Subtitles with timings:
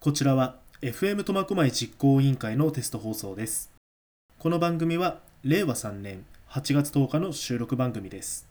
[0.00, 3.72] こちらは FM 苫小牧実行委員会のテスト放送です。
[4.38, 8.47] この番組は令和3年8月10日の収録番組です。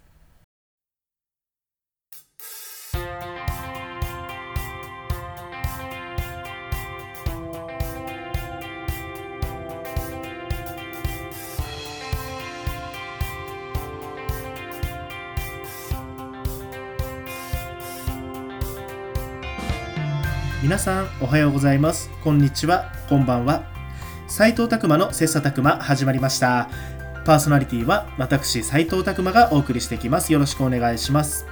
[20.68, 22.11] 皆さんおはようございます。
[22.21, 22.91] こんにちは。
[23.08, 23.63] こんばんは。
[24.27, 26.67] 斉藤拓馬の切磋琢磨始まりました。
[27.23, 30.34] パーソナリティは私斉藤拓馬がお送りしていきます。
[30.34, 31.45] よろしくお願いします。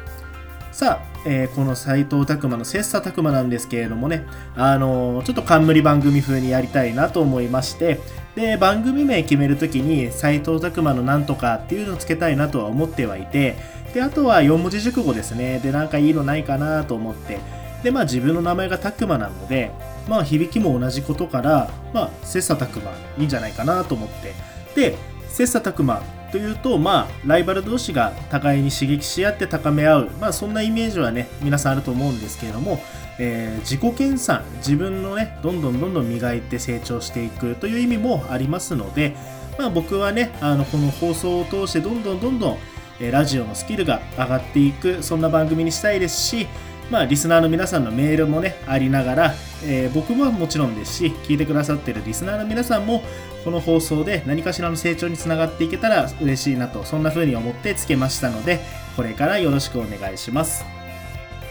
[0.74, 4.26] さあ、えーこの斉藤拓馬の切磋琢磨なんですけれどもね。
[4.54, 8.02] あのーちょっと冠番組風にやりたいなと思いまして。
[8.36, 13.56] で番組名決めるときに斉藤拓馬のなんとかっていうのをつけたいなとは思ってはいて。
[13.94, 15.62] であとは4文字熟語ですね。
[15.64, 17.65] でなんかいいのないかなと思って。
[17.86, 19.72] でまあ自分の名前が拓磨なので
[20.10, 24.34] まあ響きも同じことからまあ切磋琢磨いいんじゃないかなと思って。
[24.76, 24.98] で
[25.30, 26.02] 切磋琢磨
[26.32, 32.82] というとまあライバル同士が互いに刺激し合って高め合うまあそんなイメージはね皆さんあると思うんですけれども、
[33.20, 39.16] えー自己研鑽自分のねどんどんどんどん磨いて成長していくという意味もありますので
[39.60, 42.58] まあ僕はねあのこの放送を通してどんどんどんどん
[43.00, 46.48] えーラジオのスキルが上がっていくそんな番組にしたいですし
[46.92, 49.34] まあ、リスナーの皆さんのメールもね、ありながら、
[49.66, 53.04] えー僕ももちろんですし、聞いてくださっているリスナーの皆さんも、
[53.44, 58.60] この放送で何かしらの成長につながっていけたら嬉しいなと、そんな風に思ってつけましたので、
[58.96, 60.64] これからよろしくお願いします。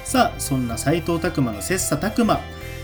[0.04, 2.40] さあ、そんな斉藤拓馬の切磋琢磨、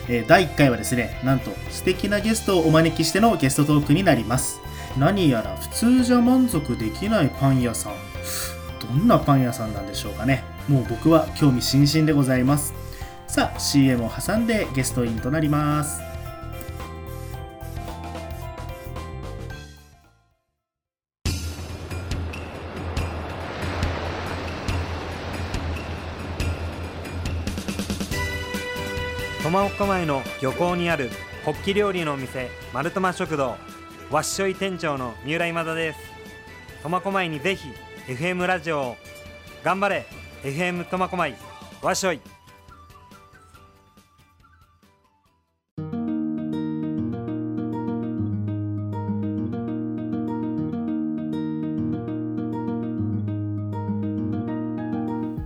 [0.08, 4.60] えー第1回はですね、なんと素敵なゲストをお招きしてのゲストトークになります。
[4.98, 7.92] 何やら普通じゃ満足できないパン屋さん。
[8.80, 10.42] どんなパン屋さんなんでしょうかね。
[10.68, 12.74] もう僕は興味津々でございます。
[13.26, 16.00] さあ CM を挟んでゲストインとなります。
[29.42, 31.10] 苫小牧の漁港にある
[31.44, 33.56] ホッキ料理のお店マルトマ食堂。
[34.10, 35.98] わっしょい店長の三浦今田です。
[36.82, 37.68] 苫小牧にぜひ
[38.06, 38.96] FM ラジオ。
[39.62, 40.06] 頑張れ
[40.42, 41.34] FM 苫小牧。
[41.82, 42.20] わっしょい。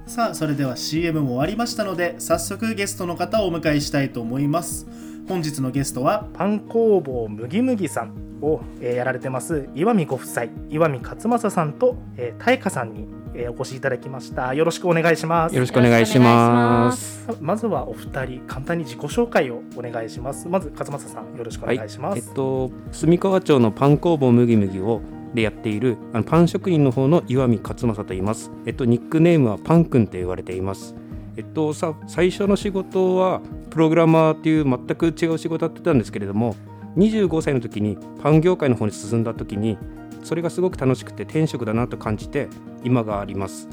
[0.06, 4.86] さあそれでは CM も終わりましたので早速ゲストの方をお迎えしたいと思います。
[5.26, 17.28] 本日のゲストはパン工房麦麦さんを、えーやられてます岩見ご夫妻岩見勝正さんと、えー、大香さんに、えーお越しいただきましたよろしくお願いしますよろしくお願いします。
[17.40, 25.00] まずはお二人簡単に自己紹介をお願いしますまず勝正さんよろしくお願いします、えっと住川町のパン工房麦麦を
[25.34, 28.52] でやっているあのパン職人の方の岩見勝正と言います。
[28.66, 30.94] えっとニックネームはパンくんって言われています。
[31.36, 33.40] えっとさ最初の仕事は
[33.70, 36.54] プログラマーっていう全く違う仕事をやってたんですけれども、
[36.96, 39.76] 25歳の時にパン業界の方に進んだ時に
[40.22, 42.48] それがすごく楽しくて転職だなと感じて
[42.84, 43.68] 今があります。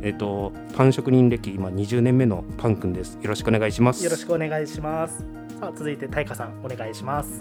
[0.00, 3.18] えっとパン職人歴今20年目のパンくんです。
[3.20, 4.02] よろしくお願いします。
[4.04, 7.40] よろしくお願いしますさあ続いて大香さんお願いします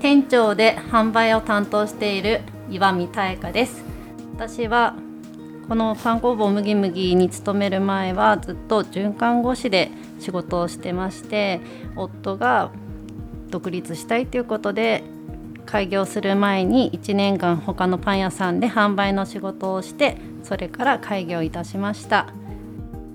[0.00, 2.40] 店長で販売を担当している
[2.70, 3.84] 岩見妙香です
[4.34, 4.96] 私は
[5.68, 9.90] このパン工房麦麦に勤める前はずっと循環護士で
[10.20, 11.60] 仕事をしてまして
[11.96, 12.70] 夫が
[13.48, 15.02] 独立したいということで
[15.66, 22.28] 開業する前に1年間他のパン屋さんで販売の仕事をしてそれから開業いたしました。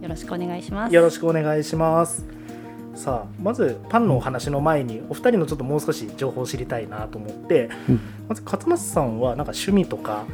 [0.01, 0.94] よろしくお願いします。
[0.94, 2.25] よろしくお願いします。
[2.95, 8.00] さあまずパンのお話の前にお二人のちょっともう少し情報を知りたいなと思って、うん。
[8.28, 10.25] まず勝松さんはなんか趣味とか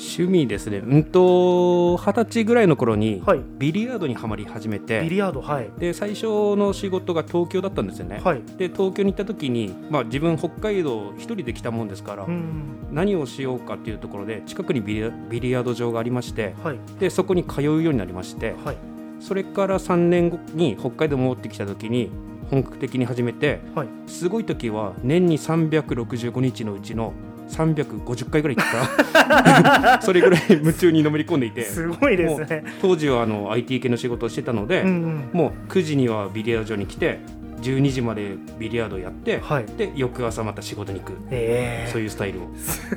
[0.00, 0.78] 趣味ですね。
[0.78, 3.40] うんと二十歳ぐらいの頃にはい。
[3.58, 5.70] ビリヤードにはまり始めビてリヤードはい。
[5.78, 8.42] で最初の仕事が東京だったんですよね、はい。
[8.56, 12.88] で東京に行った時に、まあ、自分北海道一人で来たもんですから、うん。
[12.90, 16.78] 何をしようかっていうところで近くにビリヤビリヤード場がありましてはい。
[16.98, 18.76] でそこに通うようになりましてはい。
[19.20, 22.10] それから3年後に北海道戻ってきた時に
[22.50, 23.88] 本格的に始めてはい。
[24.06, 27.12] すごい時は年に365日のうちの
[27.50, 28.66] 350回ぐらい行っ
[29.12, 30.00] た。
[30.02, 31.62] それぐらい夢中にのめり込んでいて。
[31.62, 32.64] すごいですね。
[32.80, 35.30] 当時はあの IT 系の仕事をしてたので、うんうん。
[35.32, 37.18] もう9時にはビリヤード場に来て
[37.62, 39.66] 12時までビリヤードやって、はい。
[39.76, 41.88] で翌朝また仕事に行く、え。
[41.92, 42.42] そういうスタイルを。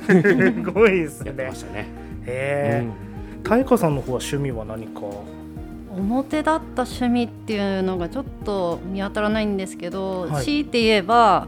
[0.08, 1.86] ー、すごいですやってねましたね。
[2.26, 2.82] え。
[2.84, 3.42] うん。
[3.42, 5.00] ー、大香さんの方は趣味は何か？
[5.96, 10.44] 表だった趣味っていうのがちょっと見当たらないんですけど、はい。
[10.44, 11.46] 強いて言えば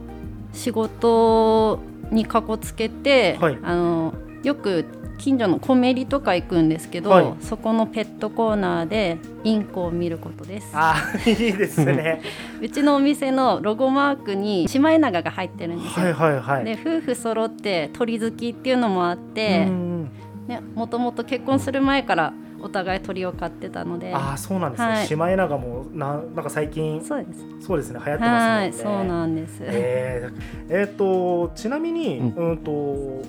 [0.52, 1.80] 仕事
[2.10, 3.58] にかこつけて、はい。
[3.62, 4.84] あのよく
[5.18, 7.34] 近所のコメリとか行くんですけど、はい。
[7.40, 10.70] そこのペットコーナーでインコを見ることです。
[10.74, 12.20] あーいいですね。
[12.60, 16.64] うちのお店のロゴマークにシマエナガが入ってるんですよ、はいはいはい。
[16.64, 20.10] で夫婦揃って鳥好きっていうのもあってうん。
[20.46, 24.14] ねもともと結婚する前からお互い鳥を飼ってたので。
[24.14, 25.06] ああそうなんですね、はい。
[25.06, 27.66] シマエナガもななんか最近そうです。
[27.66, 29.58] そうですね流行ってはい、ますもんねそうなんです。
[29.60, 32.70] えーえーとちなみに、ううんと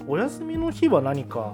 [0.08, 1.54] お休みの日は何か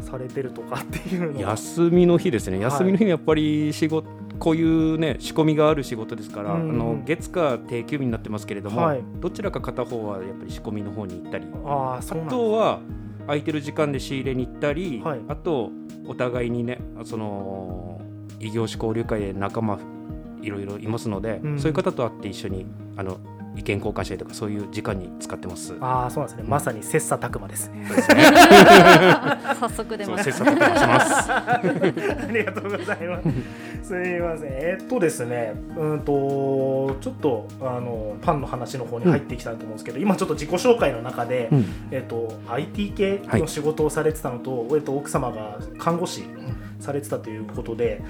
[0.00, 2.58] されてるとかっていう休みの日ですね。
[2.58, 2.64] はい。
[2.64, 4.08] 休みの日にやっぱり仕事
[4.38, 9.04] こういうね仕込みがある仕事ですから、うんあの月火定休日になってますけれども、はい。
[9.20, 11.46] どちらか片方はやっぱり仕込みの方に行ったり。
[11.64, 12.80] あああそうなんですとは
[13.26, 15.70] 空いてる時間で仕入れに行ったり、はいあと
[16.06, 18.00] お互いにねその
[18.40, 19.78] 異業種交流会で仲間
[20.42, 22.66] いろいろいますので、うんそういう方と会って一緒に
[22.96, 23.18] あの
[23.54, 25.76] 意見交換したりとかそういう時間に使ってます。
[25.80, 27.86] ああそうなんですねまさに切磋琢磨ですね
[29.60, 30.32] 早速出ました。
[30.32, 31.30] そう切磋琢磨します。
[32.28, 33.28] ありがとうございます。
[33.82, 34.48] すみません。
[34.48, 41.64] えっとですね、うんとちょっとあのパンの話の方に入っていきたいと思うんですけど、今ちょっと自己紹介の中で、うん。
[41.90, 46.24] えっと IT 系の仕事をされてたのと、えっと奥様が看護師
[46.78, 48.02] されてたということで、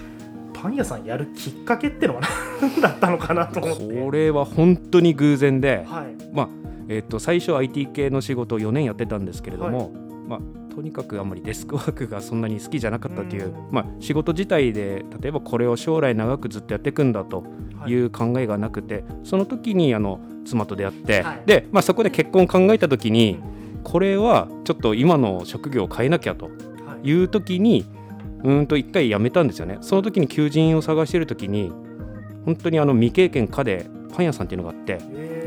[0.53, 2.23] パン屋さんやるきっかけっていうのは
[2.61, 4.03] 何だったのかなと思って。
[4.03, 6.07] これは本当に偶然で、はい。
[6.33, 6.49] まあ
[6.89, 9.91] えっと最初 IT 系の仕事を4年やってたんですけれども、
[10.29, 10.41] まあ、
[10.75, 13.69] とにかくあんまりデスクワークがそんなに好きじゃなかったという、うん。
[13.71, 17.45] まあ、仕事自体で例えばこれを将来長くずっとやっていくんだと
[17.87, 17.95] い。
[17.95, 21.43] う考えがなくて、その時にあの妻と出会って、はい。
[21.47, 23.39] で、まあ、そこで結婚を考えた時に、
[23.77, 23.83] うん。
[23.83, 26.51] これはちょっと今の職業を変えなきゃとは
[27.03, 27.09] い。
[27.09, 27.85] いう時に
[28.45, 29.79] うーんと一回辞めたんですよね。
[29.81, 31.73] その時に求人を探してる時に
[32.45, 34.99] 本当にあの未経験課でパン屋さんっていうのがあって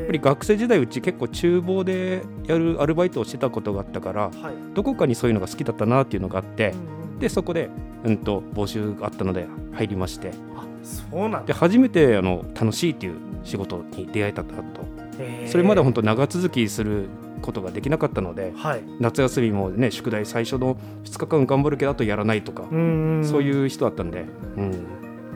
[0.05, 4.33] ぱり学生時代うち結構厨房でやるアルバイトをしてたことがあったからはい。
[4.73, 7.69] どこかにそういうのが好きだったなっていうのがあってうんうんでそこで、
[8.03, 10.31] うん、と募集があったので入りまして。
[10.55, 11.43] あそうなんだ。
[11.43, 14.53] で初めてあの楽しいっていう仕事に出会えたと。
[15.17, 15.45] え。
[15.47, 17.07] ーそれまでは本当長続きする
[17.41, 18.83] ことができなかったのではい。
[18.99, 20.75] 夏休みもね宿題最初の
[21.05, 23.23] 2日間頑張るけどあとやらないとかうん。
[23.25, 24.25] そういう人だったんで、
[24.57, 24.85] うん、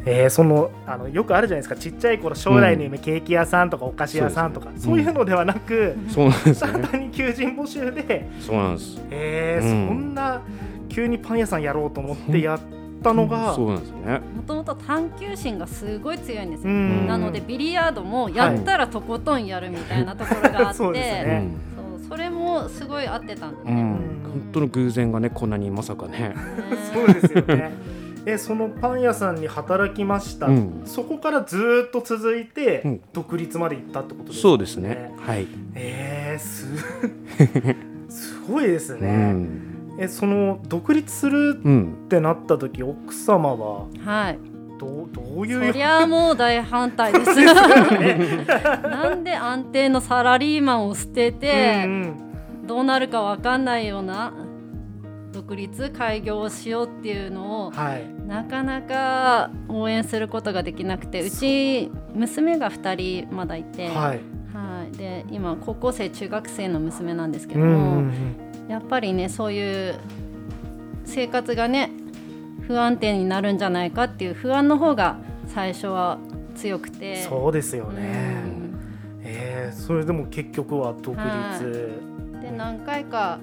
[0.06, 1.76] えーそのあのよくあるじゃないですか。
[1.76, 4.70] ちっちゃい頃将来の夢、ケーキ屋さんとかお菓子屋さんとか。
[4.78, 5.04] そう,、ね。
[5.04, 6.62] いうのではなく、そうなんです
[6.92, 9.02] 単に求人募集で、そうなんです。
[9.12, 10.42] えーうんそんな
[10.90, 12.60] 急にパン屋さんやろうと思ってやっ
[13.04, 14.22] たのが、そうなんですよね。
[14.36, 16.72] もともと探求心がすごい強いんですよ。
[16.72, 17.08] うん。
[17.08, 21.48] なのでビリヤードもやったらとことんやるみたいなところがあって、そうですね。
[22.00, 23.82] そうそれもすごい合ってたんでうん、うね。
[23.84, 24.00] ん、本
[24.52, 26.34] 当の偶然がね、こんなにまさかね。
[26.92, 27.72] そうですよね。
[28.26, 30.82] えそのパン屋さんに働きました、うん。
[30.86, 33.02] そこからずーっと続いて、うん。
[33.14, 35.12] 独立まで行ったってことですそうですね。
[35.20, 35.48] はい。
[35.76, 36.68] えー、す
[38.10, 44.40] すごいですうね、ん、えその独立するうん、ってなった時奥様ははい。
[44.80, 47.36] どうどういうそりゃもう大反対です。
[47.44, 52.14] なんで安定のサラリーマンを捨てて、うん。
[52.66, 54.32] どうなるかわかんないような
[55.50, 58.08] 独立開業をしようっていうのをうんはい。
[58.28, 61.32] なかなか応援することができなくてう。
[61.32, 64.22] ち娘が2人まだいて、はい。
[64.54, 68.36] はい、で今高校生中学生の娘なんですけども、ん
[68.68, 69.96] やっぱりねそういう
[71.06, 71.90] 生活がね
[72.68, 76.20] 不安定になるんじゃないかっていう不安の方が最初は
[76.54, 77.24] 強くて。
[77.24, 78.80] そうですよね、うん。
[79.24, 82.02] えー、それでも結局は独立、
[82.40, 83.40] で何回か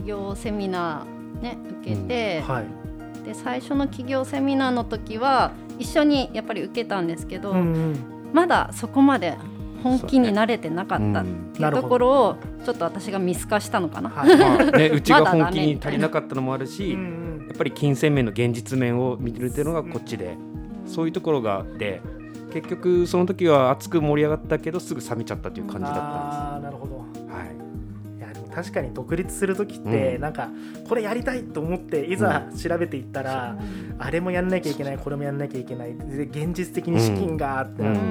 [0.00, 3.24] 起業セミナーね受けて、はい。
[3.24, 7.96] で最初の起業セミナーの時は一緒にやっぱり受けたんですけど、うんうん。
[8.32, 9.36] まだそこまで
[9.82, 14.10] 本気に慣れてなかったっていうところをちょっと私が見透かしたのかな。
[14.10, 14.36] はい。
[14.36, 16.92] まあ、ね、うちが本気に足りなかったのもあるし。
[16.92, 20.36] うんうんやっぱり金銭面の現実面を見てるっていうのがこっちで、
[20.86, 22.00] そういうところがあって。
[22.52, 27.04] 結局その時は熱く盛り上がったけどすぐ冷めちゃったという感じだったあーなるほど
[28.54, 30.50] 確かに独立する時って、うんなんか
[30.88, 33.56] これやりたいと思っていざ調べていったら、
[33.98, 38.04] あれもやんなきゃいけないこれもやんなきゃいけないで現実的に資金がってなって、うん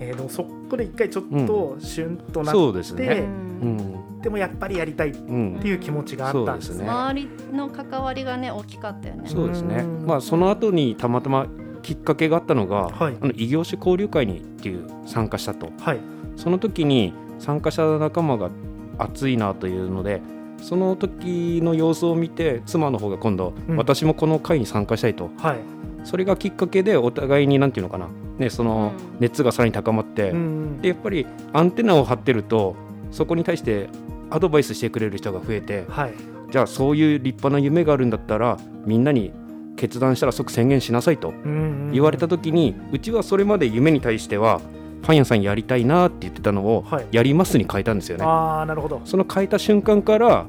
[0.00, 3.24] えーでもそこで一回ちょっとシュンとなって、そうですね。
[3.62, 4.20] ううんん。
[4.20, 6.74] でもやっぱりやりたいっうんていう気持ちがあったんですね。
[6.74, 9.28] そうですね周りの関わりがね大きかったよね。
[9.28, 10.06] そうですねうん。
[10.06, 11.46] まあその後にたまたま
[11.82, 15.70] きっかけがあったのが、はいあの異業種交流会にっていう参加したと。
[15.78, 16.00] はい
[16.36, 18.50] その時に参加者仲間が
[18.98, 20.20] 熱いなというので、
[20.62, 23.76] その時の様子を見て妻の方が今度、うん。
[23.76, 25.30] 私もこの会に参加したいと。
[25.38, 25.58] はい。
[26.04, 28.08] それがきっかけでお互いになんていうのかな、
[28.38, 29.16] ね、そのうん。
[29.20, 32.76] 熱がさらに高まって、うんでやっぱりアンテナを張ってると
[33.10, 33.88] そこに対して
[34.30, 36.14] アドバイスしてくれる人が増えてはい。
[36.50, 39.32] じゃあそういう立派な夢があるんだったらみんなに
[39.76, 41.90] 決断したら即宣言しなさいとうん。
[41.92, 44.60] 言われた時にうちはそれまで夢に対しては
[45.04, 47.06] パン屋さんやりたいなって言ってたのをはい。
[47.12, 48.24] やりますに変えたんですよね。
[48.24, 49.02] ああなるほど。
[49.04, 50.46] その変えた瞬間から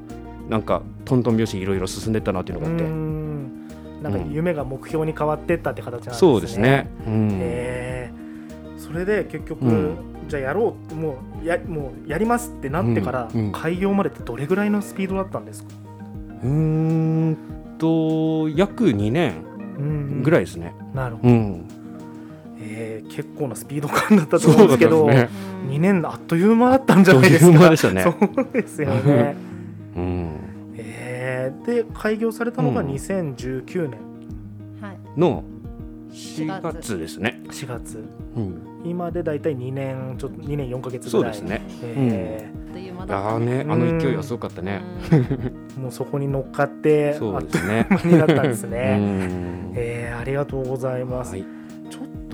[0.50, 3.68] なんかトントン拍子にいろいろ進んでったなっていうのがあって、うん。
[4.02, 6.20] なんかうん夢が目標に変わってったって形なんですね。
[6.20, 6.90] そうですね。
[7.06, 7.30] うん。
[7.32, 8.12] へえ
[8.78, 9.98] それで結局、うん。
[10.28, 13.52] じゃあやろうもうやもうやりますってなってから、うんうん。
[13.52, 15.70] 開業までってどれぐらいのスピードだったんですか、
[16.44, 17.38] うーん
[17.78, 19.34] と約2年
[19.78, 20.24] うん。
[20.24, 20.74] ぐらいですね。
[20.94, 21.68] なるほど、うん、
[22.68, 25.72] えー結構なスピード感だったと思うんですけどそうだったんでうん。
[25.76, 27.46] 2年あっという間だったんじゃないですか。
[27.46, 28.02] あっという間でしたね。
[28.04, 29.36] そうですよね。
[29.96, 30.30] うん、
[30.78, 32.88] えーで開業されたのがうん。
[32.88, 34.00] 2019年。
[34.82, 34.98] はい。
[35.20, 35.44] の
[36.12, 36.98] 4月。
[36.98, 37.42] ですね。
[37.50, 38.04] 4月。
[38.36, 41.34] うん、今で大体2年ちょっと2年4ヶ月ぐらい。
[41.34, 41.62] そうですね。
[41.84, 44.82] えあっという間あだったあね、あの勢いはすごかったね。
[45.12, 47.88] ーもうそこに乗っかってそうあっというですね。
[47.90, 49.72] 間になったんですうね、ん。
[49.76, 51.46] えーありがとうございます、はい。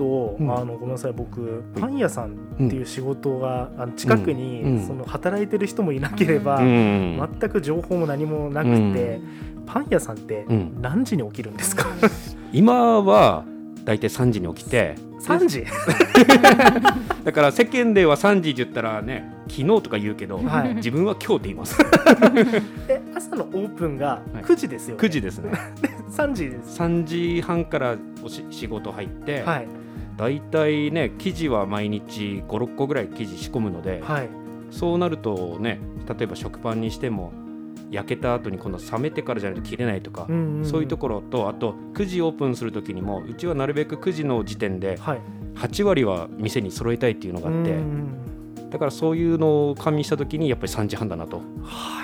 [0.02, 0.52] と、うん。
[0.52, 4.86] あのごめんなさい僕パン屋さんっていう仕事が、あの近くに、うん。
[4.86, 9.20] その働いてる人もいなければ、うん、全く情報も何もなくて、
[9.66, 10.78] パン屋さんってうん。
[10.80, 11.86] 何時に起きるんですか、
[12.52, 13.44] 今は
[13.84, 15.64] だいたい3時に起きて、3時？
[17.24, 20.74] だから世間では3時って言ったらね、昨日とか言うけど、はい。
[20.76, 21.78] 自分は今日って言います。
[22.88, 24.42] え朝のオープンがはい。
[24.42, 25.52] 9時ですよね、9時ですね。
[26.10, 26.80] 3時です。
[26.80, 29.81] 3時半からおし仕事入って、はい
[30.22, 34.28] だいたいね生地は毎日56個ぐらい生地仕込むので、はい。
[34.70, 37.32] そうなるとね例えば食パンにしても
[37.90, 40.64] 焼けた後に今度冷めてからじゃないと切れないとか、んんん。
[40.64, 45.20] そういうところとあと9時オープンする時にもうちはなるべく9時の時点ではい。
[45.56, 48.18] 8割は店に揃えたいっていうのがあって、うん
[48.70, 51.36] だからそういうのを加味した時にやっぱり3時半だなと。
[51.62, 52.02] はあ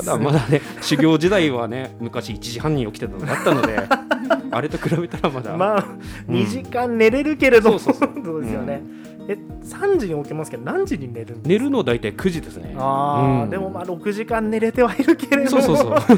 [0.00, 3.78] ただまだね修行時代はね昔1時半に起きてたのがあったので
[4.50, 5.84] あれと比べたらまだ、まあ
[6.28, 6.36] うん。
[6.36, 8.82] 2時間寝れるけれども、そうですよね、
[9.28, 11.48] え3時に起きますけど何時に寝るんですか？
[11.48, 12.74] 寝るの大体9時ですね。
[12.78, 13.50] ああ、うん。
[13.50, 15.62] でもまあ6時間寝れてはいるけれども。
[15.62, 16.16] そうそうそう。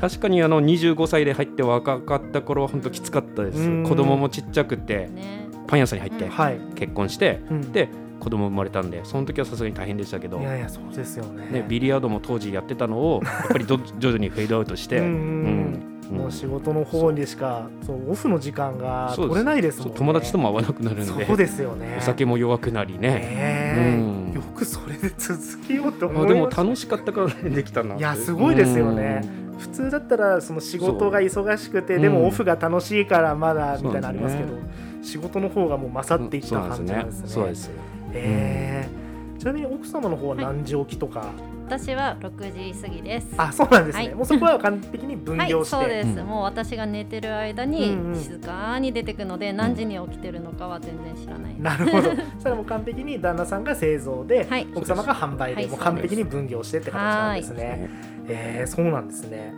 [0.00, 3.58] 確かにあの25歳で入って若かった頃は本当きつかったです。
[3.60, 3.84] うん。
[3.84, 5.48] 子供もちっちゃくてね。
[5.66, 6.30] パン屋さんに入ってうん。
[6.30, 7.72] はい、結婚してうん。
[7.72, 7.88] で
[8.20, 11.48] 子供生まれたんでその時はさすがに大変でしたけどいやいやそうですよね。
[11.52, 15.10] ね、ビリヤードも当時やってたのをやっぱりど 徐々にフェードアウトして、うんうん。
[15.10, 19.94] うんもう仕事の方にしかそうオフの時間が取れないですもんね。
[19.96, 21.96] 友達とも会わなくなるのでそうですよね。
[21.98, 23.98] お酒も弱くなりね、ねえ。
[23.98, 24.32] うん。
[24.34, 29.20] よくそれで続けようと思あでも楽しかったからねできたないやすごいですよね。
[29.52, 29.58] うん。
[29.58, 34.58] 普通だったらその仕事が忙しくてでもうんオフが楽しいからまだみたいなのありますけどそう
[35.02, 37.28] 仕事の方がもう勝っていった感じなんですね。
[37.28, 37.70] そうです
[38.12, 39.07] へえ
[39.38, 41.32] ちなみに奥様の方は何時起きとか、
[41.68, 43.28] 私は6時過ぎです。
[43.36, 44.14] あそうなんですね、はい。
[44.14, 46.26] もうそこは完璧に分はい業して、そうです、うん。
[46.26, 48.18] もう私が寝てる間にうんうん。
[48.18, 51.60] 静かに出てくので、何時に起きてるのかは全然知らない。
[51.60, 52.10] なるほど。
[52.40, 54.66] それはもう完璧に旦那さんが製造で、はい。
[54.74, 55.66] 奥様が販売で、はい。
[55.66, 57.90] もう完璧に分業してって形なんですね。
[58.28, 59.52] えー、そうなんですね。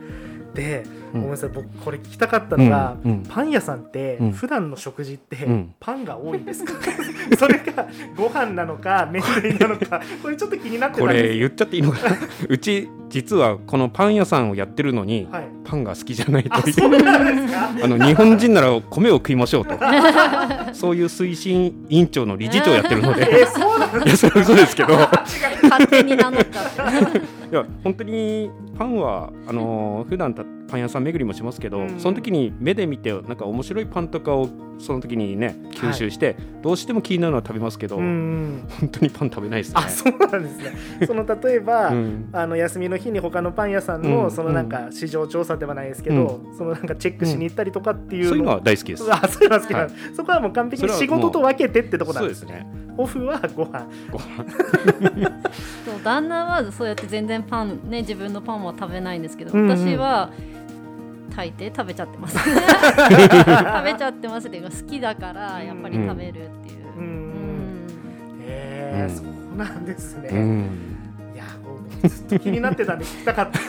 [0.54, 1.20] で、うん。
[1.20, 3.22] ごめんなさい僕これ聞きたかったのが、うんうん。
[3.22, 4.32] パン屋さんってうん。
[4.32, 5.74] 普段の食事ってうん。
[5.80, 6.72] パンが多いんですか、
[7.38, 12.16] それかご飯なのか麺類なのかこれちょっと気になってたこんですれ言っちゃっていいのかな？
[12.48, 15.44] うち実はこのパン屋さんをやってるのに、はい。
[15.64, 17.70] パンが好きじゃないあといそううなんですか？
[17.82, 19.74] あの日本人なら米を食いましょうと。
[20.72, 23.28] そういう推進委員長の理事長やってるので。
[23.40, 24.94] えー、そうなんいやそれは嘘ですけど。
[24.94, 24.96] い
[25.62, 27.20] 勝手に名乗っちゃって
[27.52, 32.00] や本当にファンはあのー普段たパン屋さん巡りもしますけど、うん。
[32.00, 34.48] その時に目で見てなんか面白いパンとかを
[34.78, 38.66] その時にね吸収して、どうしても気になるのは食べますけど、うん。
[38.80, 39.74] 本当にパン食べないですね。
[39.76, 41.06] あそうなんですね。
[41.06, 42.28] その例えば、うん。
[42.32, 44.30] あの休みの日に他のパン屋さんの、うん。
[44.30, 49.04] そのなんか市場調査ではないですけど、そのなんかチェックしに行ったりとかっていうの、そういうのは大好きです。
[49.12, 52.66] あそういうのは好きなんです、そこはもう完璧に仕事と分けてってとこなんでそうですすね。
[52.96, 53.86] オフはご飯。
[54.10, 54.44] ご飯。
[55.84, 60.30] そう旦那はそうやって全然パンね自分のパンは食べないんですけど、うんうん
[61.30, 62.38] 私は大抵食べちゃってます。
[62.44, 62.48] 食
[63.84, 66.48] べちゃってますっていうか好きだからやっぱり食べるっていう、
[66.98, 67.02] う
[68.42, 69.16] へえ、うん。
[69.16, 70.68] そうなんですね、うん。
[71.34, 73.60] いやもうずっと気になってたんで聞きたかった。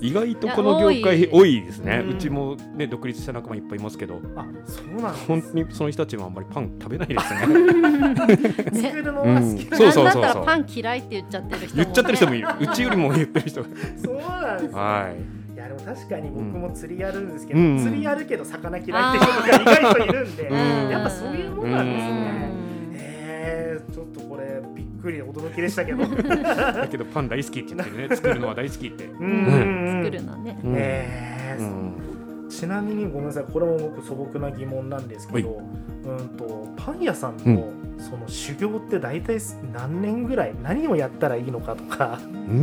[0.00, 1.62] 意外とこの業界多い。
[1.62, 2.04] ですね。
[2.08, 7.40] うちもね独立した仲間いっぱいいますけど、あそうなん本当にその人たちもあんまりパン食べないですね。
[8.90, 10.04] 作るのが好きなんそうそう。
[10.04, 12.48] なんだったらパン嫌いって言っちゃってる人も、ね、言っちゃってる人もいる。
[12.60, 13.68] うちよりも言ってる人が。
[14.02, 15.39] そうなんですね、はい。
[15.60, 22.10] いやでも確かに僕も釣りやるんですけど、うん釣りやるけど魚嫌いって人が意外といるんで、うんやっぱそういうものなんですうね。
[22.14, 22.90] ん。
[22.94, 26.02] えー、ちょっとこれびっくりで驚きでしたけど。
[26.06, 29.04] だけどパン大好きって言ってるね 作るのは大好きって。
[29.04, 30.58] うんうん作るのね。
[30.64, 30.74] うん。
[30.78, 32.48] えーうん。
[32.48, 35.62] ちなみにごめんなさいこれも僕素朴な疑問なんですけど、
[36.04, 39.38] うんとパン屋さんうのその修行って大体
[39.72, 42.54] 何年ぐらい何をやったらいいのかとか、うー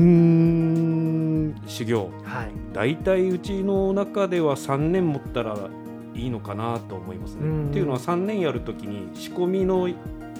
[1.50, 2.10] ん修行。
[2.24, 5.56] はい、大体うちの中では3年持ったら
[6.16, 7.42] いいのかなと思いますね。
[7.44, 9.90] うんっていうのは3年やるときに仕込みの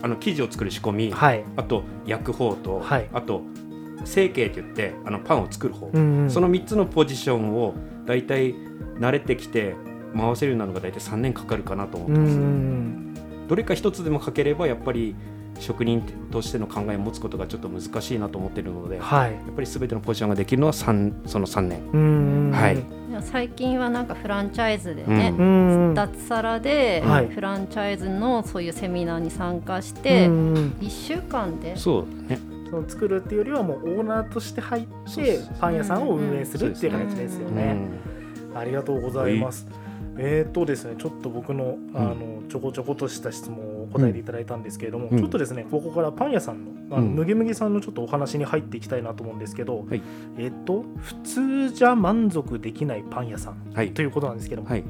[0.02, 3.10] あの生地を作る仕込み、はい、あと焼く方と、はい。
[3.14, 3.42] あと
[4.06, 6.32] 成形って言ってあのパンを作る方、うんうん。
[6.32, 7.74] その3つのポジションを
[8.06, 8.54] 大体
[9.00, 9.76] 慣れてきて
[10.16, 13.48] 回せるようになるのが大体3年かかるかなと思ってます、ん。
[13.48, 15.16] どれか一つでもかければやっぱり
[15.60, 22.52] 職人としての考えを持つことがちょっと難しいなと思ってるので、やはい、っぱり全てのポジションができるのは3その3年。
[22.52, 22.76] はい。
[23.10, 25.88] いや最近はなんかフランチャイズでね、ううん。
[25.90, 27.28] うん脱サラではい。
[27.28, 32.40] フランチャイズのそういうセミナーに参加して、うんうん1週間でそうね。
[32.70, 37.78] その作るっていうよりはもうオーナーとして入ってパン屋さんを運営するっていう形ですよね。
[38.54, 39.68] ありがとうございます。
[40.20, 43.60] えーとですね、ちょっと僕のあのちょこちょことした質問
[43.90, 45.18] を答えていただいたんですけれども、うん。
[45.18, 47.16] ちょっとですね、ここからパン屋さんのあの、うん。
[47.16, 50.02] むぎむぎさんのちょっとお話に入っていきたいなと思うんですけど、はい。
[50.38, 53.92] えっと普通じゃ満足できないパン屋さんはい。
[53.92, 54.84] ということなんですけども、はい。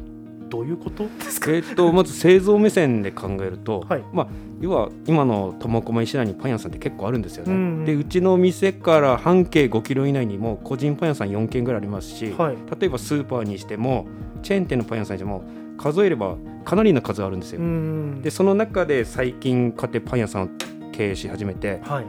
[0.49, 1.51] どういうことですか？
[1.51, 4.03] えーっとまず製造目線で考えると、はい。
[4.13, 4.27] まあ、
[4.61, 7.51] 要は今の苫小牧市内にパン屋さんって結構あるんですよね。
[7.51, 7.85] うんうん。
[7.85, 12.57] でうちの店から半径5キロ以内にも個人パン屋さん4軒ぐらいありますし、はい。
[12.79, 14.07] 例えばスーパーにしても
[14.41, 15.43] チェーン店のパン屋さんにしても
[15.77, 17.61] 数えればかなりの数あるんですよ。
[17.61, 20.49] うんでその中で最近家庭パン屋さんを
[20.91, 22.05] 経営し始めてはい。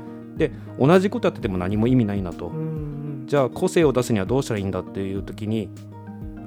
[0.78, 2.46] 同じことやってても何も意味ないなと。
[2.48, 5.68] うんじゃあ個性を出すにはどうしたらいいんだっていう時に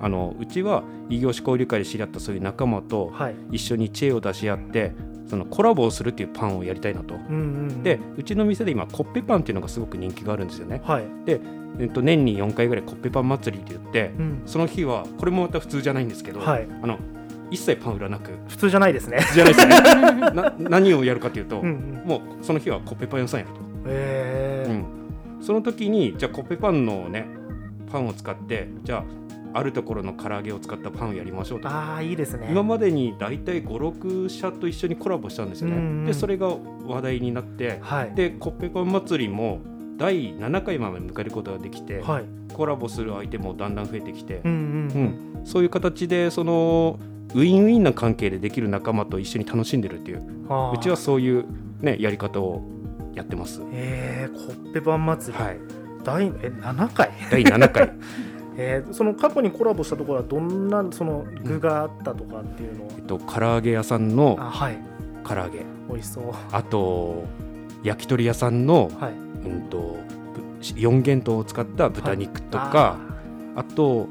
[0.01, 3.35] あのうちは異業種交流会で知り合ったそういう仲間とはい。
[3.51, 4.93] 一緒に知恵を出し合って
[5.31, 7.15] そのコラボをするっていうパンをやりたいなと。
[7.15, 7.37] うんう
[7.71, 10.81] んでうちの店で今コッペパンっていうのがすごく人気があるんですよね。
[10.83, 11.05] はい。
[11.79, 16.67] えっと、年に4回ぐらいコッペパン祭りって言ってうんその日はこれもまた普通じゃないんですけど、はい。
[16.83, 16.99] あの
[17.49, 19.19] 一切パン売らなく普通じゃないですね。
[19.33, 19.75] じゃないですね
[20.35, 22.09] な何をやるかというと、うんうん。
[22.09, 24.85] もうその日はコッペパン屋さんやると、えーうん、
[25.41, 27.25] その時にじゃあコッペパンのね
[27.89, 29.03] パンを使ってじゃあ
[29.53, 32.47] あるところの唐揚げを使ったパンをやりましょうとああいいですね。
[32.49, 36.05] 今までに大体56社と一緒にコラボしたんですよね、うんうん。
[36.05, 36.47] でそれが
[36.85, 38.15] 話題になってはい。
[38.15, 39.59] でコッペパン祭りも
[39.97, 42.25] 第7回まで迎えることができて、はい。
[42.53, 45.45] コラボする相手もだんだん増えてきて、うんうんうん。
[45.45, 46.99] そういう形でその
[47.33, 50.23] ウィンウィンな関係でできる仲間と一緒に楽しんでるっていう。
[50.73, 51.45] うちはそういう、
[51.81, 52.63] ね、やり方を
[53.13, 53.61] やってます。
[53.71, 55.57] えー、コッペパン祭り、はい、
[56.03, 57.91] 第え7回、第7回
[58.57, 64.77] えー、その過去にコラボしたところはどんなその具があったとかっていうのを、えっと唐揚げ屋さんのあはい。
[65.27, 65.59] 唐揚げ。
[65.89, 66.23] 美味しそう。
[66.51, 67.23] あと
[67.83, 69.13] 焼き鳥屋さんの、はい。
[69.13, 69.97] うん、と
[70.75, 72.99] 四元豚を使った豚肉とか、
[73.55, 74.07] あと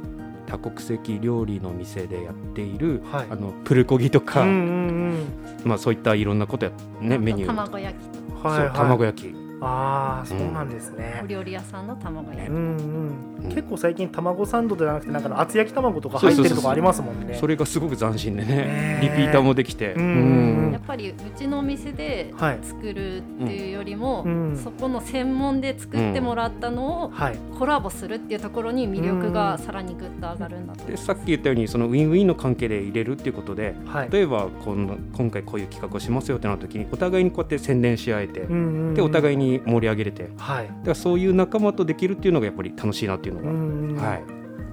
[0.47, 3.27] 多国籍料理の店でやっている、はい。
[3.31, 5.69] あのプルコギとか、あーうんうん。
[5.69, 7.47] まあ、そういったいろんなことや、ね、メニュー。
[7.47, 11.21] 卵焼きとうんはい、そうはい、卵焼きああそうなんですね。
[11.23, 12.49] お、料理屋さんの卵焼き。
[12.49, 13.45] うんうん。
[13.45, 13.49] うん。
[13.51, 17.37] 結構最近卵サンドじゃなくてなんかの厚焼き卵とか入ってるとかありますもんね。
[17.39, 18.55] それがすごく斬新でね。
[18.55, 22.59] ねリピーターもできて、うんうんやっぱりうちのお店ではい。
[22.63, 24.61] 作るっていうよりも、うん。
[24.63, 27.39] そこの専門で作ってもらったのをはい。
[27.59, 34.09] コラボするっていうところに魅力がさらにぐっと上がるんだでさっき言ったようにそのウィンウィンの関係で入れるっていうことではい。
[34.11, 38.95] 例えばこんな今回こういう企画をしますよってなった時にお互いにこうやって宣伝し合えて、うんうんうん。
[38.95, 40.25] でお互いに盛り上げれて。
[40.25, 40.67] だはい。
[40.69, 44.25] からそういう仲間とできるっていうのがやっぱり楽しいなっていうのが、はい、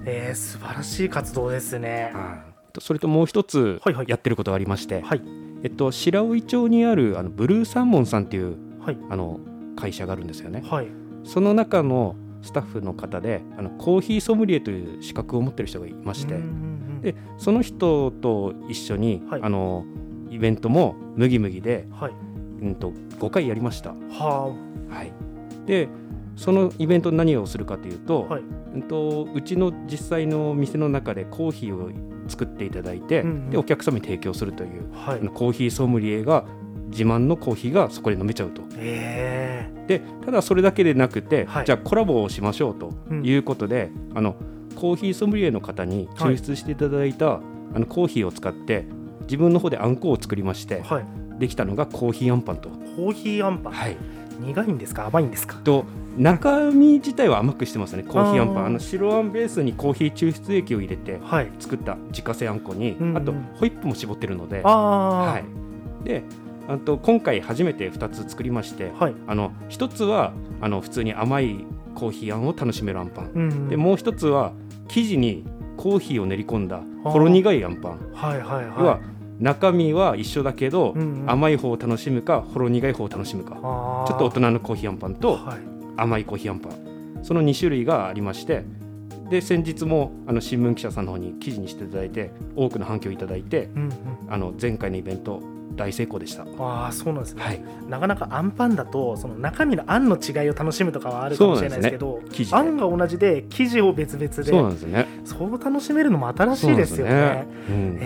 [0.04, 2.12] えー、素晴らしい活動ですね。
[2.14, 2.44] は
[2.76, 2.80] い。
[2.80, 5.22] それともう一つやってることがありまして、はい。
[5.64, 8.98] えっと、白老町にあるあのブルーサーモンさんっていうはい。
[9.10, 9.40] あの
[9.76, 10.62] 会社があるんですよね。
[10.64, 10.88] はい。
[11.24, 19.42] その中のスタッフの方であのコーヒーソムリエという資格を持ってる人がいまして、うんうんうんでその人と一緒に、はい。
[19.42, 19.84] あの
[20.30, 22.12] イベントも麦麦で、はい。
[22.60, 23.90] うん、と5回やりました。
[23.90, 24.52] は
[24.88, 25.12] はい、
[25.66, 25.88] で
[26.38, 28.42] そのイベント何をするかというと,、はい。
[28.74, 31.90] うん、とうちの実際の店の中でコーヒーを
[32.28, 33.50] 作っていただいて、うんうん。
[33.50, 35.20] でお客様に提供するというあはい。
[35.28, 36.44] コーヒーソムリエが
[36.90, 38.62] 自慢のコーヒーがそこで飲めちゃうと。
[38.76, 39.68] え。
[39.88, 41.66] でただそれだけでなくて、はい。
[41.66, 43.26] じゃあコラボをしましょうとうん。
[43.26, 44.36] いうことで、あの
[44.76, 47.40] コーヒーソムリエの方に抽出していただいた、
[47.74, 48.86] あのコーヒーを使って
[49.22, 51.04] 自分の方であんこを作りまして、ー、はい。
[51.40, 52.68] できたのがコーヒーあんパンと。
[52.68, 53.96] コーヒーあんパン、はい、
[54.38, 55.06] 苦いんですか？
[55.06, 55.56] 甘いんですか？
[55.64, 55.84] と
[56.16, 58.02] 中身自体は甘くしてますね。
[58.02, 58.62] コーヒーあんパあー。
[58.62, 61.50] ンあの白あんベースにコーヒー抽出液を入れてはい。
[61.58, 63.16] 作った自家製あんこに、うんうん。
[63.16, 65.42] あとホイップも絞ってるので、は
[66.02, 66.22] い、で
[66.68, 73.68] あと今回初めて2つ作りましてはい、あの1つはあの普通に甘いコーヒーあんを楽しめるあんパン、うんうん。
[73.68, 74.52] でもう1つは
[74.88, 75.44] 生地に
[75.76, 78.12] コーヒーを練り込んだほろ苦いあんパン。
[78.12, 79.00] はいはい要ははい
[79.38, 81.30] 中身は一緒だけど、うんうん。
[81.30, 83.54] 甘い方を楽しむかほろ苦い方を楽しむか。
[83.54, 85.58] ちょっと大人のコーヒーあんパンとはい。
[85.96, 88.64] 甘いコーヒーあんパンその2種類がありまして
[89.30, 93.92] で先日もあの新聞記者さんの方に記事にしていただいて多くの反響をいただいてうんうん。
[94.28, 95.42] あの前回のイベント
[95.74, 96.44] 大成功でした。
[96.58, 102.20] ああそうなんですね、はい、なかなかあんパンだとその中身のあんの違いを楽しむとかはあるかもしれないですけど
[102.52, 105.06] あんが同じで生地を別々でそうなんですね。
[105.24, 107.12] そう楽しめるのも新しいですよね。
[107.12, 108.04] そうなんです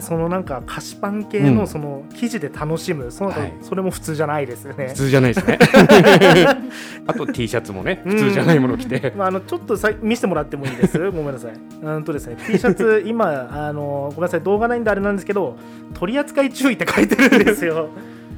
[0.00, 4.94] そのなんか菓子パン系うんのその生地で楽しむ、そのはいそれも普通じゃないですよね普。
[4.94, 5.58] 通じゃないですね。
[7.06, 11.52] あと T シャツもね普通じゃないもの着て、まあ、あのちょっとさ見せてもらってもいいです ごめんなさい。
[11.82, 15.56] うんとですね T シャツ今あのごめんなさい動画ないんであれなんですけど
[15.94, 17.88] 取り扱い注意って書いてるんですよ。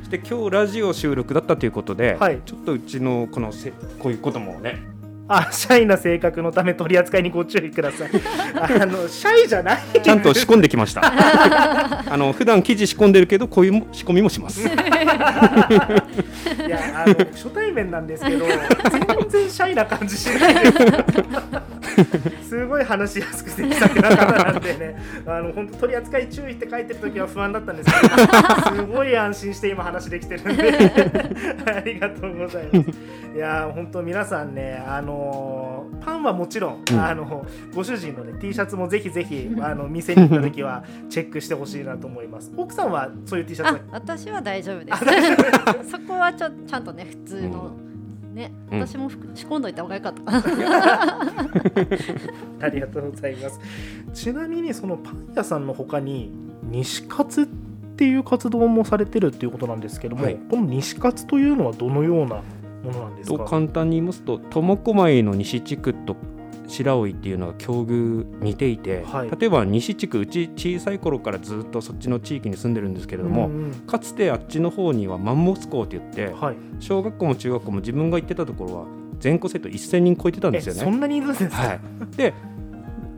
[0.00, 4.82] そして今日ラジオ収録だったということで、はいちょっとうちのこのせこういうこともね
[5.32, 8.10] あシャイな性格のため取り扱いにご注意ください。
[8.52, 11.02] あのシャイじゃないちゃんと仕込んできました。
[12.12, 14.60] あの普段生地仕込んでるけどこういうも仕込みもします。
[14.60, 14.68] い
[16.68, 20.72] やあの初対面なんですけど全然シャイな感じしないで
[22.42, 30.74] すすごい話しやすくて気さくな方なんでねあの本当取り扱い注意って書いてる時は不安だったんですけどすごい安心して今話できてるんで
[31.66, 32.90] ありがとうございます
[33.34, 37.00] いや本当皆さんねあのパンはもちろん、うん。
[37.00, 42.52] あのご主人のね T シャツもぜひぜひ あの店に行った時はチェックしてほしいなと思います。
[42.56, 44.98] 奥さんはそういう T シャツ私は大丈夫です。
[45.90, 47.70] そこはちょちゃんとね普通の、
[48.34, 48.80] ねうん。
[48.80, 50.42] 私も服仕込んどいた方がよかった。
[50.42, 50.48] か
[52.58, 53.60] なありがとうございます。
[54.12, 57.46] ちなみにそのパン屋さんの他に西活っ
[57.96, 60.38] ていう活動もされてるっていうことなんですけども、はい。
[60.50, 62.42] この西活というのはどのような
[62.82, 63.38] ものなんですか？
[63.38, 66.16] と簡単に言いますと苫小牧の西地区と
[66.66, 76.56] 白老っていうのは境遇似ていて、はい例えば西地区うち小さい頃からずっとそっちの地域に住んでるんですけれども、うんうんかつてあっちの方にはマンモス校って言ってはい。
[76.78, 78.86] 小学校も中学校も自分が行ってたところは
[79.18, 80.80] 全校生徒1000人超えてたんですよね。
[80.80, 81.56] えそんなにいるんですか？
[81.56, 81.80] はい、
[82.16, 82.34] で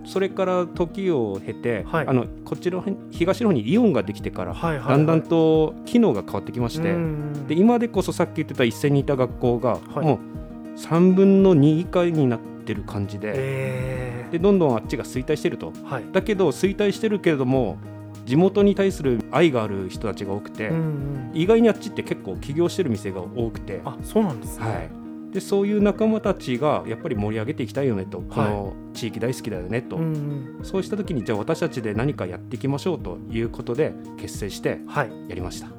[0.04, 2.06] それから時を経て、はい。
[2.06, 4.88] あのこっちの辺東の方にイオンができてから、はいはいはい。
[4.88, 7.46] だんだんと機能が変わってきまして、うん。
[7.46, 10.04] で今でこそさっき言ってた1000人いた学校が、はい。
[10.04, 15.70] もう3分の2以下になってる感じで,、えでどんどんあっちが衰退してると。
[15.70, 16.04] ーはい。
[16.12, 17.78] だけど衰退してるけれども
[18.24, 21.30] 地元に対する愛がある人たちが多くて、うんうん。
[21.34, 24.66] 意外にあっちって結構起業してる店が多くて、あそうなんですね。
[24.66, 24.90] はい、
[25.32, 35.10] でそういう仲間たちがやっぱり盛り上げていきたいよねと、この地域大好きだよねと、うんうんそうした時にじゃあ私たちで何かやっていきましょうということで結成してはい。
[35.28, 35.66] やりました。
[35.66, 35.70] へ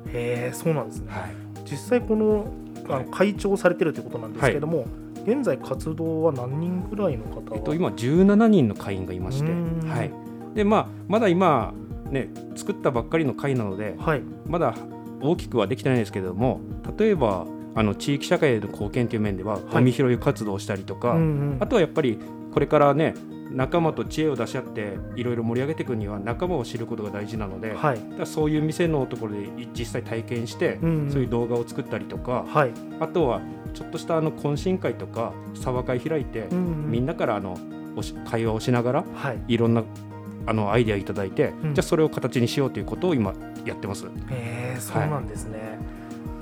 [0.49, 1.11] えそうなんですね。
[1.11, 1.35] はい
[1.69, 2.47] 実際この
[2.89, 4.85] あはいの会長をされてるということなんですけれども、
[5.25, 7.57] 現在活動は何人ぐらいの方は。
[7.57, 10.11] えっと、今17人の会員がいまして、うんはい、
[10.55, 11.73] でまあまだ今
[12.09, 14.23] ね作ったばっかりの会なのではい。
[14.47, 14.73] まだ
[15.21, 16.59] 大きくはできてないんですけれども
[16.97, 21.21] 例えばあの地域社会への貢献という面ではゴミ拾い活動をしたりとか、うんう
[21.55, 22.19] んあとはやっぱり
[22.53, 23.15] これからね
[23.53, 27.95] 仲間と知恵を出し合っていろいろ盛り上げていくには仲間を知ることが大事なので、はい。
[27.97, 32.71] だからそういう店のところで実際体験して、うんうんそういう動画を作ったりとか、はい。
[32.99, 33.41] あとは
[33.73, 37.13] ちょっとしたあの懇親会とかサバ会開いて、みんな。
[37.13, 37.57] なからあの
[37.95, 39.39] おし会話をしながらはい。
[39.47, 39.83] いろんな
[40.45, 43.33] あのアイデアいただいて、うんじゃあそれを形にしようということを今
[43.65, 44.07] やってます。
[44.31, 45.77] えー、そうなんですね。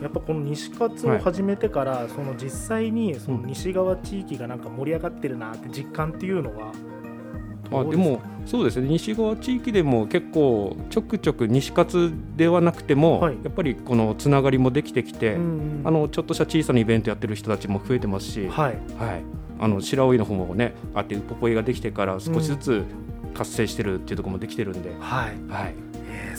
[0.02, 6.72] やっぱこの西活を始めてから、その実際にその西側地域がなんか盛り上がってるなって実感っていうのは
[7.72, 8.88] あですもそうですね。
[8.90, 13.38] 西側地域でも結構ちょくちょく西活ではなくても、はい。
[13.44, 15.82] やっぱりこのつながりもできてきて、うんうん。
[15.86, 18.78] あのちょっとした小さなイベントやってる人たちも増えてますし、はい。
[18.98, 19.24] はい、
[19.60, 22.84] あの白老の方もねあってウポポイができてから少しずつ
[23.34, 25.91] 活性してるっていうところもできてるんで、はい、はい、えー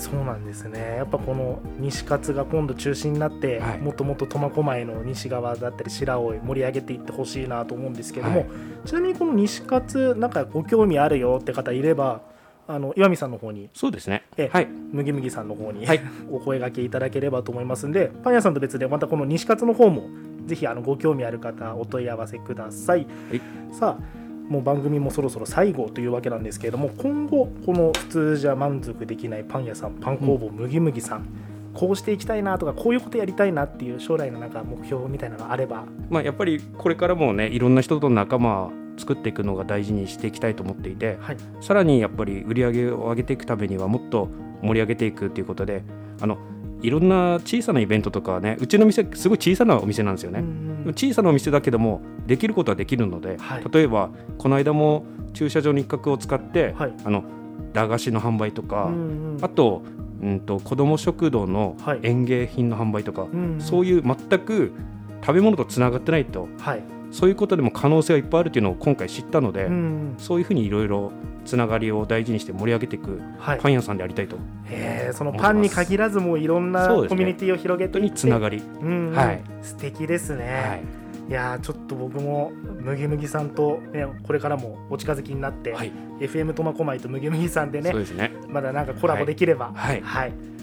[0.02, 0.96] そうなんですね。
[0.96, 3.78] やっぱこの西活が今度中心になって、はい。
[3.78, 8.48] もっともっと苫小牧の西側だったり白老盛り上げていってほしいなと思うんですけども、はい。
[8.84, 12.22] ちなみにこの西活なんかご興味あるよって方いれば
[12.66, 14.24] あの岩見さんの方にそうですね。
[14.36, 14.66] えはい。
[14.66, 16.00] むぎむぎさんの方に、はい。
[16.32, 20.08] お声掛けいただければと思いますんでパン屋さんと別でまたこの西活の方も
[20.46, 23.40] ぜひあのご興味ある方お問い合わせください、はい。
[23.70, 24.21] さあ
[24.52, 31.26] もう番組もそろそろ最後というわけなんですけれども今後この普通じゃ満足できないパン屋さんパン工房むぎむぎさん、
[31.72, 35.84] こうしていきたいなとかこういうことやりたいなっていう将来のなんか目標みたいなのがあれば。
[36.10, 41.36] まあ、やっぱりこれからもねいろんな人と仲間を作っていくのが大事にしていきたいと思っていてはい。
[41.62, 44.28] さらにやっぱり売り上げを上げていくためにはもっと
[44.60, 45.82] 盛り上げていくっていうことで
[46.20, 46.36] あの
[46.82, 50.40] いろんな小さなイベントとかはねうちの店すごい小さなお店なんですよね。
[50.40, 53.64] うん小さなお店だけどもできることはできるので、はい。
[53.70, 56.94] 例えばこの間も駐車場の一角を使って、はい。
[57.04, 57.24] あの
[57.72, 59.44] 駄菓子の販売とか、うんうん。
[59.44, 59.82] あと,、
[60.20, 62.00] うん、と子ども食堂のはい。
[62.02, 64.72] 園芸品の販売とか、うんそういう全く
[65.20, 66.82] 食べ物とつながってないとはい
[67.12, 70.14] そういうことでも可能性がいっぱいあるっていうのを今回知ったので、うん。
[70.18, 71.12] そういうふうにいろいろ
[71.44, 73.60] つながりを大事にして盛り上げていくはい。
[73.60, 79.08] パン屋さんでありたいと、へーそのパンに限らずもういろんなコミュニティを広げていって本当につながり、うん。
[79.08, 79.42] うんはい。
[79.60, 80.82] 素敵ですね、はい。
[81.28, 85.92] い、やーちょっと僕もむぎむぎさんと、ね、これからもお近づきになって、はい。
[86.20, 88.32] FM 苫小牧とむぎむぎさんでねね。
[88.48, 90.02] まだなんかコラボできれば、はい。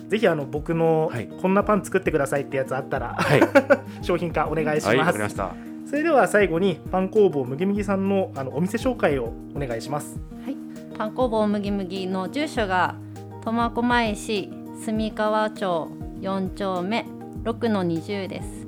[0.08, 1.28] ぜひあの僕のはい。
[1.28, 3.42] こんなパン作ってくださいってやつあったら、はい。
[4.02, 10.20] 商品化お願いしはいわます、かりましたそれでは最後にパン工房むぎむぎさんのあのお店紹介をお願いします。
[10.96, 12.94] パン工房むぎむぎの住所が
[13.44, 14.52] 苫小牧市
[14.86, 15.90] 住川町
[16.22, 17.08] 4丁目
[17.44, 18.68] 6の20です。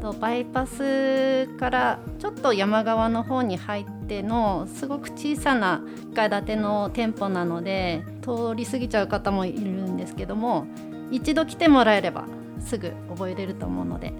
[0.00, 10.68] とバイパスからちょっと山側の方に入ってのすごく小さな1階建ての店舗なので通り過ぎちゃう方もいるんですけども
[11.10, 12.26] 一度来てもらえれば
[12.60, 14.12] すぐ覚えれると思うので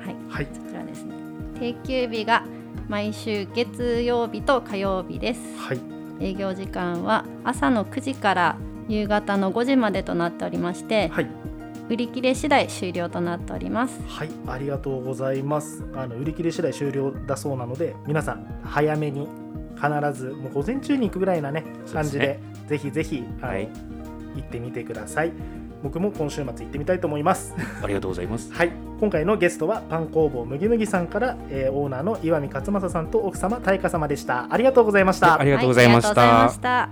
[0.00, 0.16] はい。
[0.30, 0.77] はい
[1.58, 2.44] 定休日が
[2.88, 5.40] 毎週月曜日と火曜日です。
[5.58, 5.80] はい。
[6.20, 8.56] 営業時間は朝の9時から
[8.88, 11.26] 夕方の5時までとなっておりまして、はい。
[11.88, 14.00] 売り切れ次第終了となっております。
[14.06, 15.84] はい、ありがとうございます。
[15.94, 19.26] あの売り切れ次第終了だそうなので、皆さん早めに
[19.74, 23.68] 必ずもう午前中に行くぐらいなね感じでねぜひぜひはい。
[24.34, 25.32] 行ってみてください。
[25.82, 27.54] 僕も今週末行ってみたいと思います。
[27.82, 34.46] ありがとうございますはい、今回のゲストはパン工房むぎむぎさんから、えーオーナーの岩見勝正さんと奥様大香様でした。
[34.50, 35.40] ありがとうございました。
[35.40, 36.88] ありがとうございました,、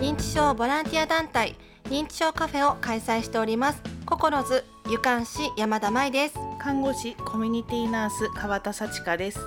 [0.00, 9.40] 認知症ボランティア団体認知症カフェを開催しております心津湯館市山田舞です看護師コミュニティナース川田幸香です。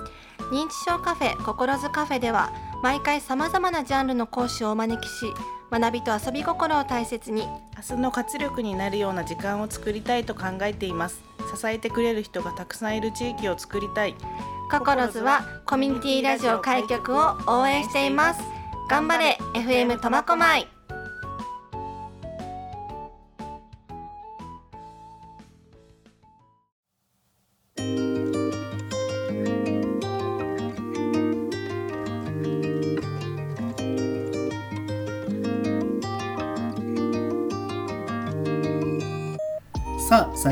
[0.50, 5.32] 認知症カフェ心津カフェでは毎回さまざまなジャンルの講師をお招きし
[5.70, 7.46] 学びと遊び心を大切に。
[7.76, 11.22] 明日の活力になるような時間を作りたいと考えています。
[11.56, 14.16] 支えてくれる人がたくさんいる地域を作りたい。
[14.70, 18.42] 心津はコミュニティラジオ開局を応援しています。
[18.88, 20.73] 頑張れ FM 苫小牧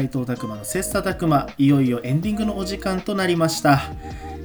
[0.02, 3.82] さあ斉藤拓磨の切磋琢磨いよいよエンディングのお時間となりました。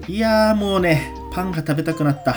[0.07, 2.35] いやーもうねパンが食べたくなった。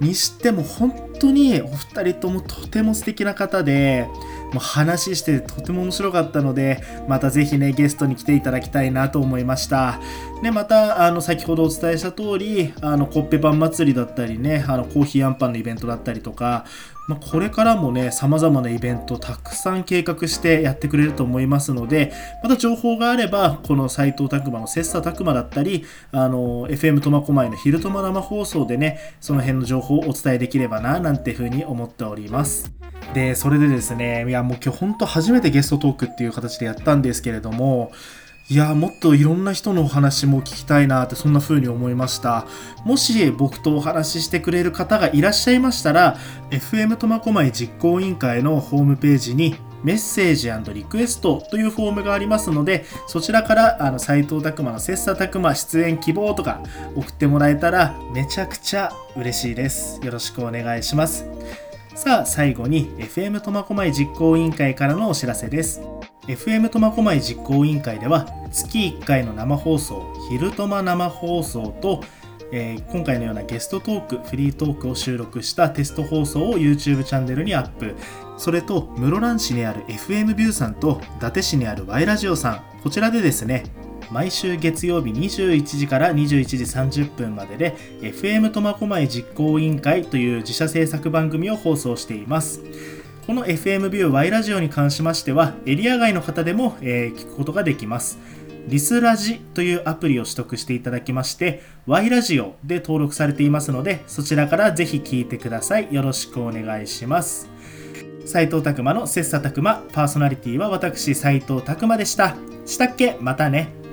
[0.00, 4.06] にしても本当にお二人ともとても素敵な方で
[4.52, 10.00] もう話してとても面白かったのでまたぜひねゲストに来ていただきたいなと思いました。
[10.42, 16.64] でまたあの先ほどお伝えした通りあのコッペパン祭りだったりねあのコーヒーあんパンのイベントだったりとか
[17.06, 32.72] まあ、これからもね、様々なイベントたくさん計画してやってくれると思いますので、また情報があれば、この斉藤拓磨の切磋琢磨だったり、あの、FM 苫小牧の昼苫生放送でね、その辺の情報をお伝えできればな、なんていうふうに思っております。
[33.14, 37.92] で、それでですね、いや、もう今日本当初めてゲストトークっていう形でやったんですけれども、
[38.48, 42.46] いやもっといろんな人のお話も聞きたいなってそんな風に思いました。
[42.84, 46.16] もし僕とお話ししてくれる方がいらっしゃいましたら
[46.50, 56.62] FM 苫小牧実行委員会のホームページにメッセージリクエストというフォームがありますのでそちらからあの斉藤拓磨の切磋琢磨出演希望とか
[56.94, 60.00] 送ってもらえたらめちゃくちゃ嬉しいです。
[60.04, 61.26] よろしくお願いします。
[61.96, 65.95] さあ最後に FM 苫小牧実行委員会からのお知らせです。
[66.26, 72.02] FM 苫小牧実行委員会では月1回の生放送「昼苫生放送と」
[72.52, 77.94] えー今回のようなゲストトークフリートークを収録したテスト放送を YouTube チャンネルにアップ。
[78.38, 82.60] それと室蘭市にある FM ビューさんと伊達市にある Y ラジオさん。
[82.82, 83.64] こちらでですね
[84.10, 86.56] 毎週月曜日21時から21時
[87.02, 92.62] 30分までで FM 苫小牧実行委員会という自社制作番組を放送しています。
[93.26, 98.18] この FM ビュー Y ラジオに関しましてはエリア外の方でも、えー聞くことができます。
[98.68, 105.92] リスラジというアプリを取得していただきまして Y ラジオで登録されていますのでそちらからぜひ聞いてください。
[105.92, 107.48] よろしくお願いします。
[108.24, 112.36] 斉藤拓馬の切磋琢磨パーソナリティは私斉藤拓馬でした。
[112.64, 113.16] したっけ？
[113.20, 113.85] またね。